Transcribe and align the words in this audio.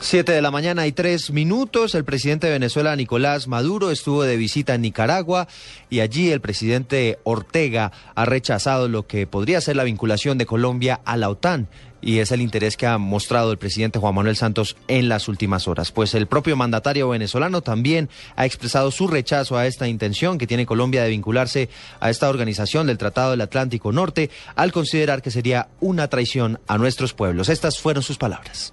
Siete 0.00 0.32
de 0.32 0.42
la 0.42 0.52
mañana 0.52 0.86
y 0.86 0.92
tres 0.92 1.32
minutos. 1.32 1.94
El 1.94 2.04
presidente 2.04 2.46
de 2.46 2.52
Venezuela, 2.52 2.94
Nicolás 2.94 3.48
Maduro, 3.48 3.90
estuvo 3.90 4.22
de 4.22 4.36
visita 4.36 4.74
en 4.74 4.82
Nicaragua 4.82 5.48
y 5.90 6.00
allí 6.00 6.30
el 6.30 6.40
presidente 6.40 7.18
Ortega 7.24 7.90
ha 8.14 8.24
rechazado 8.24 8.88
lo 8.88 9.06
que 9.08 9.26
podría 9.26 9.60
ser 9.60 9.76
la 9.76 9.84
vinculación 9.84 10.38
de 10.38 10.46
Colombia 10.46 11.00
a 11.04 11.16
la 11.16 11.28
OTAN 11.28 11.68
y 12.00 12.20
es 12.20 12.30
el 12.30 12.42
interés 12.42 12.76
que 12.76 12.86
ha 12.86 12.96
mostrado 12.96 13.50
el 13.50 13.58
presidente 13.58 13.98
Juan 13.98 14.14
Manuel 14.14 14.36
Santos 14.36 14.76
en 14.86 15.08
las 15.08 15.26
últimas 15.26 15.66
horas. 15.66 15.90
Pues 15.90 16.14
el 16.14 16.28
propio 16.28 16.56
mandatario 16.56 17.08
venezolano 17.08 17.60
también 17.60 18.08
ha 18.36 18.46
expresado 18.46 18.92
su 18.92 19.08
rechazo 19.08 19.56
a 19.56 19.66
esta 19.66 19.88
intención 19.88 20.38
que 20.38 20.46
tiene 20.46 20.64
Colombia 20.64 21.02
de 21.02 21.10
vincularse 21.10 21.68
a 21.98 22.08
esta 22.08 22.28
organización 22.28 22.86
del 22.86 22.98
Tratado 22.98 23.32
del 23.32 23.40
Atlántico 23.40 23.90
Norte 23.90 24.30
al 24.54 24.70
considerar 24.70 25.22
que 25.22 25.32
sería 25.32 25.68
una 25.80 26.08
traición 26.08 26.60
a 26.68 26.78
nuestros 26.78 27.14
pueblos. 27.14 27.48
Estas 27.48 27.80
fueron 27.80 28.04
sus 28.04 28.16
palabras. 28.16 28.72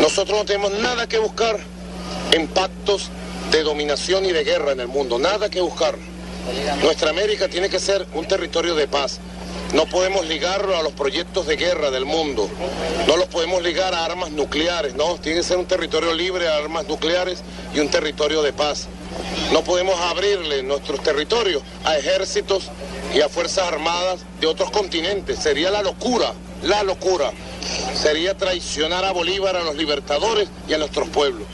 Nosotros 0.00 0.38
no 0.38 0.44
tenemos 0.44 0.72
nada 0.74 1.08
que 1.08 1.18
buscar 1.18 1.58
en 2.32 2.46
pactos 2.48 3.10
de 3.50 3.62
dominación 3.62 4.24
y 4.26 4.32
de 4.32 4.44
guerra 4.44 4.72
en 4.72 4.80
el 4.80 4.88
mundo, 4.88 5.18
nada 5.18 5.48
que 5.48 5.60
buscar. 5.60 5.96
Nuestra 6.82 7.10
América 7.10 7.48
tiene 7.48 7.68
que 7.68 7.80
ser 7.80 8.06
un 8.14 8.26
territorio 8.26 8.74
de 8.74 8.86
paz. 8.86 9.20
No 9.74 9.84
podemos 9.86 10.26
ligarlo 10.26 10.76
a 10.76 10.82
los 10.82 10.92
proyectos 10.92 11.46
de 11.46 11.56
guerra 11.56 11.90
del 11.90 12.06
mundo. 12.06 12.48
No 13.06 13.16
los 13.16 13.26
podemos 13.26 13.62
ligar 13.62 13.94
a 13.94 14.04
armas 14.04 14.30
nucleares, 14.30 14.94
no. 14.94 15.16
Tiene 15.16 15.40
que 15.40 15.44
ser 15.44 15.58
un 15.58 15.66
territorio 15.66 16.14
libre 16.14 16.44
de 16.44 16.50
armas 16.50 16.88
nucleares 16.88 17.40
y 17.74 17.80
un 17.80 17.88
territorio 17.90 18.40
de 18.42 18.52
paz. 18.52 18.88
No 19.52 19.62
podemos 19.64 20.00
abrirle 20.00 20.62
nuestros 20.62 21.02
territorios 21.02 21.62
a 21.84 21.98
ejércitos 21.98 22.70
y 23.14 23.20
a 23.20 23.28
fuerzas 23.28 23.68
armadas 23.68 24.20
de 24.40 24.46
otros 24.46 24.70
continentes. 24.70 25.38
Sería 25.38 25.70
la 25.70 25.82
locura, 25.82 26.32
la 26.62 26.82
locura. 26.82 27.30
Sería 28.08 28.34
traicionar 28.34 29.04
a 29.04 29.12
Bolívar, 29.12 29.54
a 29.54 29.62
los 29.62 29.76
libertadores 29.76 30.48
y 30.66 30.72
a 30.72 30.78
nuestros 30.78 31.10
pueblos. 31.10 31.46